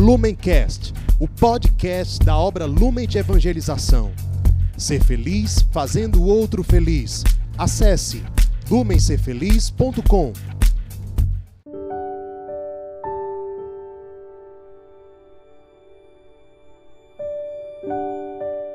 [0.00, 4.10] Lumencast, o podcast da obra Lumen de Evangelização.
[4.74, 7.22] Ser feliz fazendo o outro feliz.
[7.58, 8.24] Acesse
[8.70, 10.32] lumencerfeliz.com.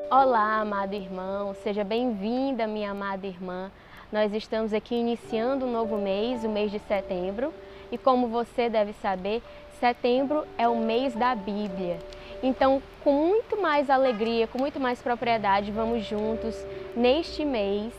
[0.08, 3.72] Olá, amado irmão, seja bem-vinda, minha amada irmã.
[4.12, 7.52] Nós estamos aqui iniciando um novo mês, o mês de setembro,
[7.90, 9.42] e como você deve saber,
[9.80, 11.98] setembro é o mês da Bíblia.
[12.40, 16.54] Então, com muito mais alegria, com muito mais propriedade, vamos juntos
[16.94, 17.92] neste mês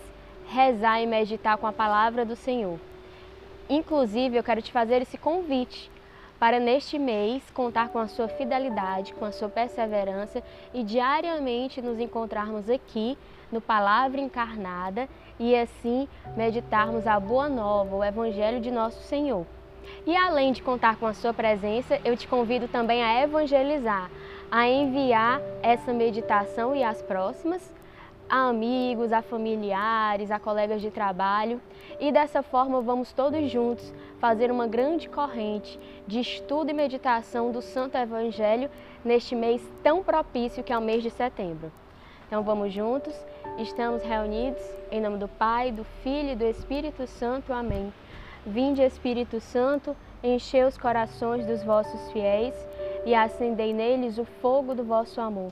[0.50, 2.80] rezar e meditar com a palavra do Senhor.
[3.70, 5.92] Inclusive, eu quero te fazer esse convite
[6.40, 12.00] para neste mês contar com a sua fidelidade, com a sua perseverança e diariamente nos
[12.00, 13.18] encontrarmos aqui
[13.52, 15.08] no Palavra Encarnada
[15.40, 19.46] e assim meditarmos a boa nova, o Evangelho de nosso Senhor.
[20.06, 24.10] E além de contar com a sua presença, eu te convido também a evangelizar,
[24.52, 27.77] a enviar essa meditação e as próximas
[28.30, 31.62] a amigos, a familiares, a colegas de trabalho
[32.00, 37.62] e dessa forma vamos todos juntos fazer uma grande corrente de estudo e meditação do
[37.62, 38.70] Santo Evangelho
[39.04, 41.72] neste mês tão propício que é o mês de setembro.
[42.28, 43.16] Então vamos juntos,
[43.58, 47.54] estamos reunidos em nome do Pai, do Filho e do Espírito Santo.
[47.54, 47.94] Amém.
[48.46, 52.54] Vinde Espírito Santo, enchei os corações dos vossos fiéis
[53.06, 55.52] e acendei neles o fogo do vosso amor.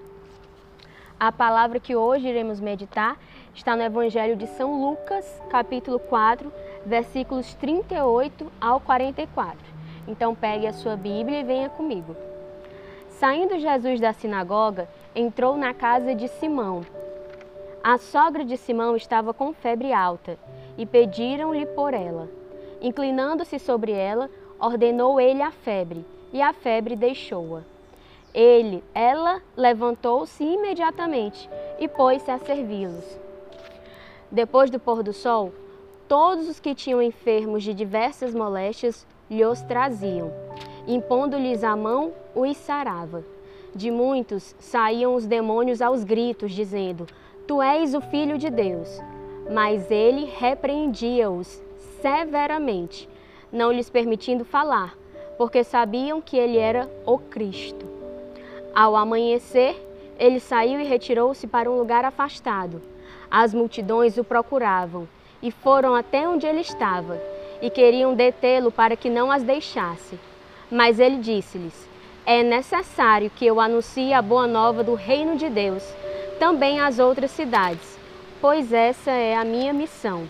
[1.21, 3.15] A palavra que hoje iremos meditar
[3.53, 6.51] está no Evangelho de São Lucas, capítulo 4,
[6.83, 9.55] versículos 38 ao 44.
[10.07, 12.15] Então pegue a sua Bíblia e venha comigo.
[13.07, 16.81] Saindo Jesus da sinagoga, entrou na casa de Simão.
[17.83, 20.39] A sogra de Simão estava com febre alta
[20.75, 22.29] e pediram-lhe por ela.
[22.81, 24.27] Inclinando-se sobre ela,
[24.59, 26.03] ordenou ele a febre,
[26.33, 27.61] e a febre deixou-a.
[28.33, 31.49] Ele, ela levantou-se imediatamente
[31.79, 33.19] e pôs-se a servi-los.
[34.31, 35.51] Depois do pôr do sol,
[36.07, 40.31] todos os que tinham enfermos de diversas moléstias lhes traziam.
[40.87, 43.23] Impondo-lhes a mão, os sarava.
[43.75, 47.05] De muitos saíam os demônios aos gritos, dizendo:
[47.45, 49.01] Tu és o filho de Deus.
[49.51, 51.61] Mas ele repreendia-os
[52.01, 53.09] severamente,
[53.51, 54.97] não lhes permitindo falar,
[55.37, 57.90] porque sabiam que ele era o Cristo.
[58.73, 59.75] Ao amanhecer,
[60.17, 62.81] ele saiu e retirou-se para um lugar afastado.
[63.29, 65.07] As multidões o procuravam
[65.41, 67.21] e foram até onde ele estava
[67.61, 70.17] e queriam detê-lo para que não as deixasse.
[70.71, 71.89] Mas ele disse-lhes:
[72.25, 75.83] É necessário que eu anuncie a boa nova do reino de Deus
[76.39, 77.99] também às outras cidades,
[78.41, 80.27] pois essa é a minha missão.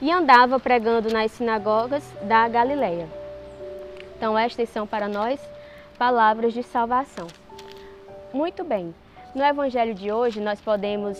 [0.00, 3.08] E andava pregando nas sinagogas da Galileia.
[4.16, 5.38] Então, estas são para nós
[5.98, 7.26] palavras de salvação.
[8.34, 8.92] Muito bem,
[9.32, 11.16] no Evangelho de hoje nós podemos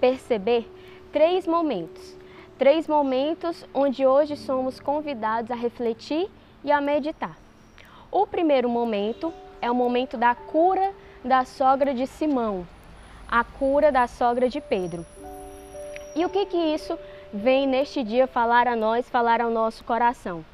[0.00, 0.64] perceber
[1.10, 2.16] três momentos.
[2.56, 6.30] Três momentos onde hoje somos convidados a refletir
[6.62, 7.36] e a meditar.
[8.12, 10.92] O primeiro momento é o momento da cura
[11.24, 12.64] da sogra de Simão,
[13.28, 15.04] a cura da sogra de Pedro.
[16.14, 16.96] E o que que isso
[17.34, 20.44] vem neste dia falar a nós, falar ao nosso coração?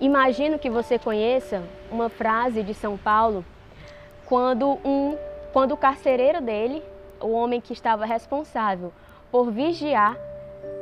[0.00, 3.44] Imagino que você conheça uma frase de São Paulo
[4.28, 5.16] quando, um,
[5.52, 6.82] quando o carcereiro dele,
[7.18, 8.92] o homem que estava responsável
[9.32, 10.16] por vigiar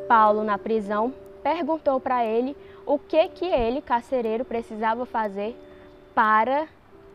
[0.08, 5.56] Paulo na prisão, perguntou para ele o que que ele, carcereiro, precisava fazer
[6.12, 6.66] para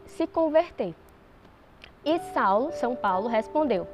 [0.05, 0.95] se converter.
[2.05, 3.85] E Saulo, São Paulo, respondeu: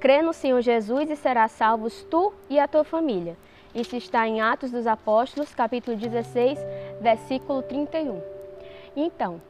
[0.00, 3.36] Crê no Senhor Jesus e serás salvos tu e a tua família.
[3.74, 6.58] Isso está em Atos dos Apóstolos, capítulo 16,
[7.00, 8.20] versículo 31.
[8.96, 9.40] Então,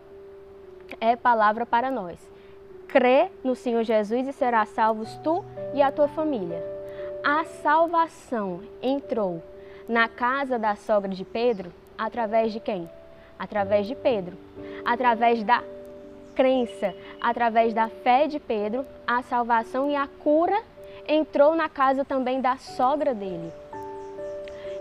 [1.00, 2.18] é palavra para nós.
[2.86, 5.44] Crê no Senhor Jesus e serás salvos tu
[5.74, 6.62] e a tua família.
[7.22, 9.42] A salvação entrou
[9.88, 12.88] na casa da sogra de Pedro através de quem?
[13.38, 14.36] Através de Pedro.
[14.84, 15.62] Através da
[16.34, 20.62] crença, através da fé de Pedro, a salvação e a cura
[21.06, 23.52] entrou na casa também da sogra dele.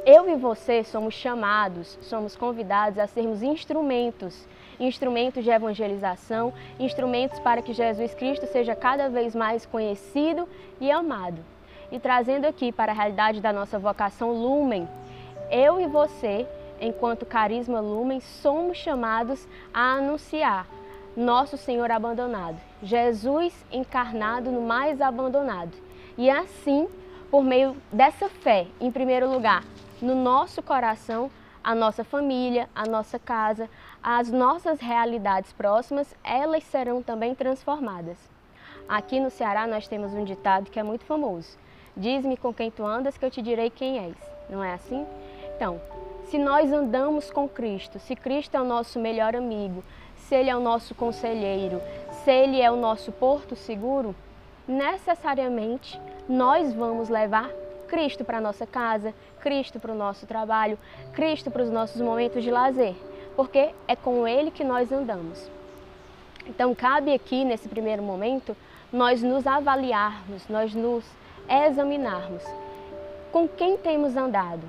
[0.05, 4.47] Eu e você somos chamados, somos convidados a sermos instrumentos
[4.79, 10.47] instrumentos de evangelização, instrumentos para que Jesus Cristo seja cada vez mais conhecido
[10.79, 11.37] e amado.
[11.91, 14.87] E trazendo aqui para a realidade da nossa vocação Lumen,
[15.49, 16.45] eu e você,
[16.81, 20.67] enquanto Carisma Lumen, somos chamados a anunciar
[21.15, 25.71] nosso Senhor abandonado, Jesus encarnado no mais abandonado.
[26.15, 26.87] E assim,
[27.31, 29.63] por meio dessa fé, em primeiro lugar,
[30.01, 31.31] no nosso coração,
[31.63, 33.69] a nossa família, a nossa casa,
[34.09, 38.17] as nossas realidades próximas, elas serão também transformadas.
[38.87, 41.57] Aqui no Ceará nós temos um ditado que é muito famoso.
[41.93, 44.15] Diz-me com quem tu andas que eu te direi quem és.
[44.49, 45.05] Não é assim?
[45.53, 45.81] Então,
[46.23, 49.83] se nós andamos com Cristo, se Cristo é o nosso melhor amigo,
[50.15, 51.81] se Ele é o nosso conselheiro,
[52.23, 54.15] se Ele é o nosso porto seguro,
[54.65, 55.99] necessariamente
[56.29, 57.49] nós vamos levar
[57.89, 60.79] Cristo para a nossa casa, Cristo para o nosso trabalho,
[61.11, 62.95] Cristo para os nossos momentos de lazer,
[63.37, 65.49] porque é com Ele que nós andamos.
[66.47, 68.57] Então, cabe aqui, nesse primeiro momento,
[68.91, 71.05] nós nos avaliarmos, nós nos
[71.47, 72.43] examinarmos
[73.31, 74.63] com quem temos andado,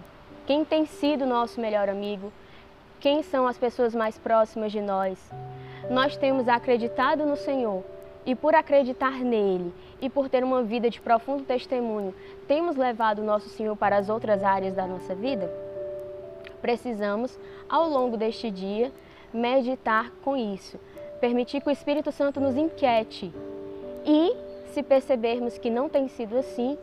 [0.47, 2.31] quem tem sido nosso melhor amigo,
[3.01, 5.19] quem são as pessoas mais próximas de nós.
[5.91, 7.83] Nós temos acreditado no Senhor
[8.27, 12.15] e por acreditar nele e por ter uma vida de profundo testemunho,
[12.47, 15.68] temos levado o nosso Senhor para as outras áreas da nossa vida?
[16.61, 17.39] Precisamos,
[17.69, 18.93] ao longo deste dia,
[19.33, 20.79] meditar com isso,
[21.21, 23.33] permitir que o Espírito Santo nos inquiete
[24.05, 24.35] e,
[24.73, 26.79] se percebermos que não tem sido assim,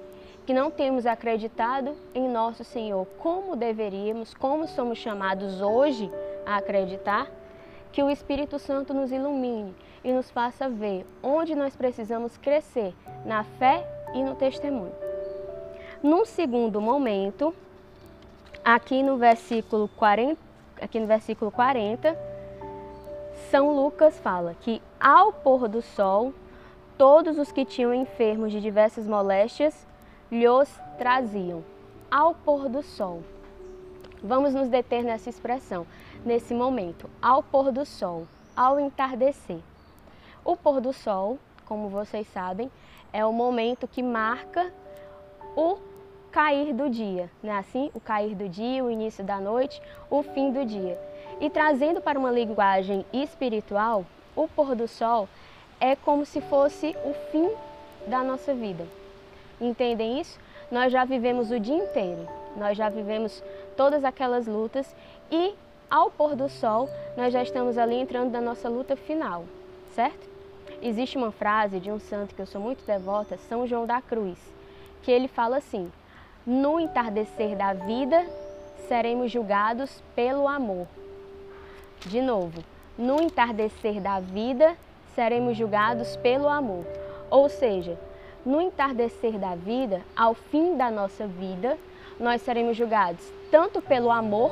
[0.45, 6.11] que não temos acreditado em nosso Senhor como deveríamos, como somos chamados hoje
[6.45, 7.31] a acreditar,
[7.91, 9.73] que o Espírito Santo nos ilumine
[10.03, 12.93] e nos faça ver onde nós precisamos crescer
[13.25, 14.93] na fé e no testemunho.
[16.03, 17.55] Num segundo momento,
[18.65, 20.41] aqui no versículo 40,
[20.81, 22.17] aqui no versículo 40,
[23.51, 26.33] São Lucas fala que ao pôr do sol,
[26.97, 29.85] todos os que tinham enfermos de diversas moléstias
[30.31, 30.67] lhos
[30.97, 31.63] traziam
[32.09, 33.21] ao pôr do sol.
[34.23, 35.85] Vamos nos deter nessa expressão,
[36.25, 39.59] nesse momento, ao pôr do sol, ao entardecer.
[40.43, 42.71] O pôr do sol, como vocês sabem,
[43.13, 44.73] é o momento que marca
[45.55, 45.77] o
[46.35, 47.57] cair do dia, né?
[47.57, 50.99] Assim, o cair do dia, o início da noite, o fim do dia.
[51.39, 54.05] E trazendo para uma linguagem espiritual,
[54.35, 55.29] o pôr do sol
[55.79, 57.49] é como se fosse o fim
[58.05, 58.85] da nossa vida.
[59.61, 60.37] Entendem isso?
[60.69, 62.27] Nós já vivemos o dia inteiro,
[62.57, 63.41] nós já vivemos
[63.77, 64.93] todas aquelas lutas
[65.31, 65.53] e
[65.89, 69.45] ao pôr do sol nós já estamos ali entrando na nossa luta final,
[69.91, 70.27] certo?
[70.81, 74.37] Existe uma frase de um santo que eu sou muito devota, São João da Cruz,
[75.01, 75.89] que ele fala assim:
[76.45, 78.23] No entardecer da vida
[78.87, 80.85] seremos julgados pelo amor.
[82.05, 82.63] De novo,
[82.95, 84.75] no entardecer da vida
[85.15, 86.85] seremos julgados pelo amor.
[87.31, 87.97] Ou seja,
[88.45, 91.79] no entardecer da vida, ao fim da nossa vida,
[92.19, 94.51] nós seremos julgados tanto pelo amor,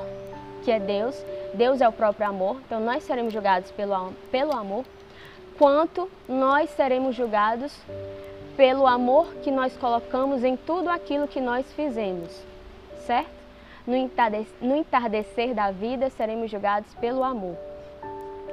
[0.64, 1.16] que é Deus,
[1.54, 4.84] Deus é o próprio amor, então nós seremos julgados pelo, pelo amor,
[5.60, 7.72] quanto nós seremos julgados
[8.56, 12.32] pelo amor que nós colocamos em tudo aquilo que nós fizemos,
[13.06, 13.32] certo?
[13.86, 17.58] No entardecer, no entardecer da vida, seremos julgados pelo amor.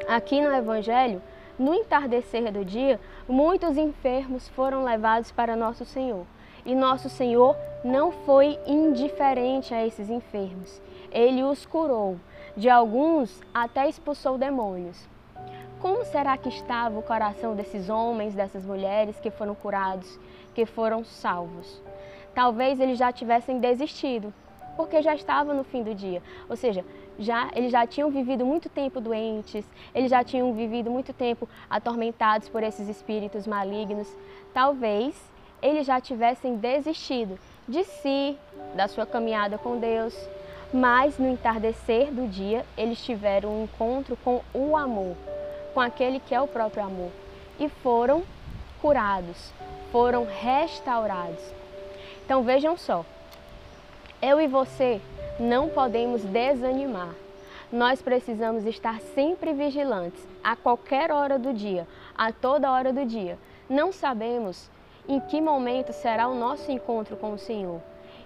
[0.08, 1.22] Aqui no Evangelho,
[1.58, 2.98] no entardecer do dia,
[3.28, 6.24] muitos enfermos foram levados para nosso Senhor.
[6.64, 10.80] E nosso Senhor não foi indiferente a esses enfermos.
[11.12, 12.16] Ele os curou.
[12.56, 15.08] De alguns, até expulsou demônios.
[15.80, 20.18] Como será que estava o coração desses homens, dessas mulheres que foram curados,
[20.54, 21.80] que foram salvos?
[22.34, 24.32] Talvez eles já tivessem desistido,
[24.76, 26.22] porque já estava no fim do dia.
[26.50, 26.84] Ou seja,
[27.18, 32.46] já eles já tinham vivido muito tempo doentes, eles já tinham vivido muito tempo atormentados
[32.50, 34.14] por esses espíritos malignos.
[34.52, 35.14] Talvez
[35.62, 38.36] eles já tivessem desistido de si,
[38.74, 40.14] da sua caminhada com Deus,
[40.74, 45.16] mas no entardecer do dia eles tiveram um encontro com o amor,
[45.72, 47.10] com aquele que é o próprio amor,
[47.58, 48.22] e foram
[48.80, 49.52] curados,
[49.92, 51.42] foram restaurados.
[52.24, 53.04] Então vejam só,
[54.22, 55.00] eu e você
[55.38, 57.14] não podemos desanimar.
[57.72, 61.86] Nós precisamos estar sempre vigilantes, a qualquer hora do dia,
[62.16, 63.38] a toda hora do dia.
[63.68, 64.68] Não sabemos
[65.08, 67.80] em que momento será o nosso encontro com o Senhor.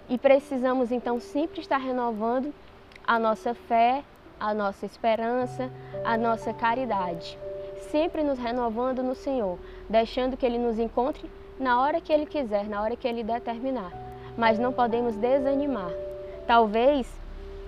[0.09, 2.53] E precisamos então sempre estar renovando
[3.07, 4.03] a nossa fé,
[4.39, 5.71] a nossa esperança,
[6.05, 7.39] a nossa caridade.
[7.91, 12.69] Sempre nos renovando no Senhor, deixando que Ele nos encontre na hora que Ele quiser,
[12.69, 13.93] na hora que Ele determinar.
[14.37, 15.91] Mas não podemos desanimar.
[16.47, 17.09] Talvez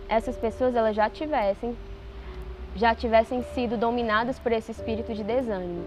[0.08, 1.76] essas pessoas elas já tivessem
[2.74, 5.82] já tivessem sido dominadas por esse espírito de desânimo.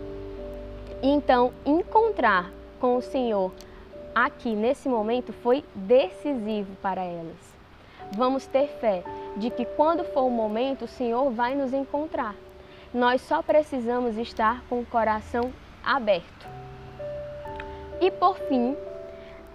[1.03, 3.51] Então, encontrar com o Senhor
[4.13, 7.37] aqui nesse momento foi decisivo para elas.
[8.11, 9.03] Vamos ter fé
[9.37, 12.35] de que quando for o momento, o Senhor vai nos encontrar.
[12.93, 15.51] Nós só precisamos estar com o coração
[15.83, 16.47] aberto.
[18.01, 18.75] E por fim,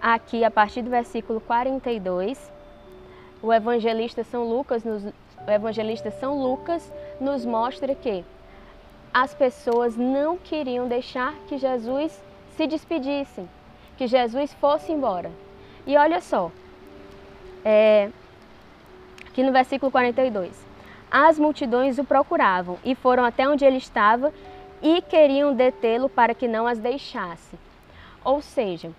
[0.01, 2.51] aqui a partir do versículo 42,
[3.41, 8.23] o evangelista São Lucas nos, o evangelista São Lucas nos mostra que
[9.13, 12.21] as pessoas não queriam deixar que Jesus
[12.55, 13.47] se despedisse,
[13.97, 15.31] que Jesus fosse embora.
[15.87, 16.51] E olha só,
[17.63, 18.09] é,
[19.35, 20.65] aqui no versículo 42,
[21.11, 24.31] as multidões o procuravam e foram até onde ele estava
[24.81, 27.59] e queriam detê-lo para que não as deixasse.
[28.23, 28.91] Ou seja,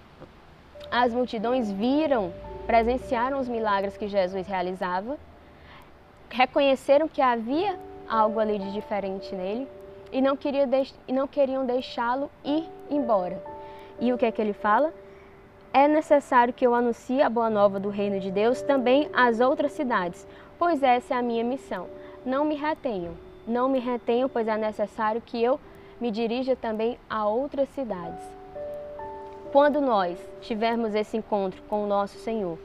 [0.90, 2.34] as multidões viram,
[2.66, 5.16] presenciaram os milagres que Jesus realizava,
[6.28, 9.66] reconheceram que havia algo ali de diferente nele
[10.12, 10.68] e não, queria
[11.08, 13.42] e não queriam deixá-lo ir embora.
[13.98, 14.92] E o que é que ele fala?
[15.76, 19.73] É necessário que eu anuncie a boa nova do reino de Deus também às outras
[19.73, 20.26] cidades,
[20.59, 21.87] pois essa é a minha missão.
[22.25, 23.12] Não me retenham,
[23.47, 25.61] não me retenham, pois é necessário que eu
[26.00, 28.25] me dirija também a outras cidades.
[29.52, 32.59] Quando nós tivermos esse encontro com o nosso Senhor,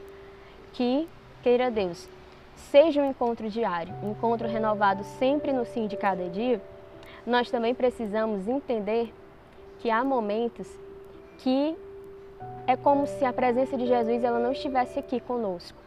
[0.72, 1.06] que,
[1.42, 2.08] queira Deus,
[2.56, 6.62] seja um encontro diário, um encontro renovado sempre no fim de cada dia,
[7.26, 9.12] nós também precisamos entender
[9.80, 10.66] que há momentos
[11.36, 11.76] que
[12.66, 15.78] é como se a presença de Jesus ela não estivesse aqui conosco.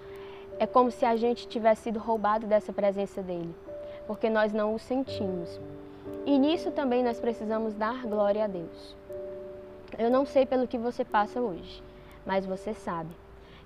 [0.59, 3.53] É como se a gente tivesse sido roubado dessa presença dele,
[4.07, 5.59] porque nós não o sentimos.
[6.25, 8.95] E nisso também nós precisamos dar glória a Deus.
[9.97, 11.83] Eu não sei pelo que você passa hoje,
[12.25, 13.09] mas você sabe.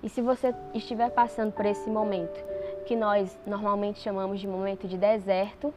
[0.02, 2.42] E se você estiver passando por esse momento,
[2.86, 5.72] que nós normalmente chamamos de momento de deserto,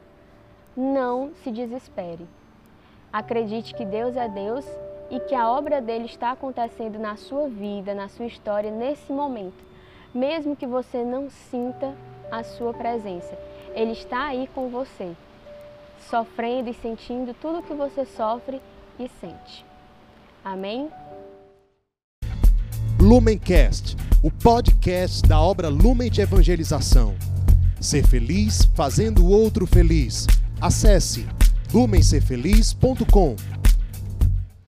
[0.76, 2.28] não se desespere.
[3.12, 4.66] Acredite que Deus é Deus
[5.10, 9.64] e que a obra dele está acontecendo na sua vida, na sua história, nesse momento.
[10.14, 11.96] Mesmo que você não sinta
[12.32, 13.38] a sua presença,
[13.74, 15.16] ele está aí com você,
[16.10, 18.62] sofrendo e sentindo tudo o que você sofre
[19.00, 19.66] e sente.
[20.44, 20.90] Amém?
[23.00, 27.16] Lumencast, o podcast da obra Lumen de Evangelização.
[27.82, 30.26] Ser feliz fazendo o outro feliz.
[30.62, 31.28] Acesse
[31.74, 33.36] lumencerfeliz.com.